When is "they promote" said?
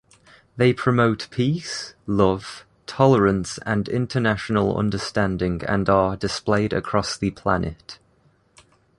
0.57-1.27